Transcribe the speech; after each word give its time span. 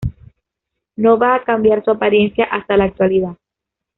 No 1.05 1.15
va 1.19 1.35
a 1.35 1.43
cambiar 1.43 1.85
su 1.85 1.91
apariencia 1.91 2.45
hasta 2.45 2.75
la 2.75 2.85
actualidad. 2.85 3.37